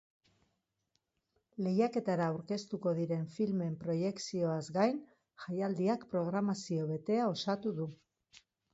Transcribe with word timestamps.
Lehiaketara 1.65 2.29
aurkeztuko 2.37 2.95
diren 3.01 3.29
filmen 3.35 3.77
proiekzioaz 3.85 4.59
gain, 4.81 5.01
jaialdiak 5.47 6.11
programazio 6.17 6.93
betea 6.97 7.33
osatu 7.39 7.81
du. 7.81 7.93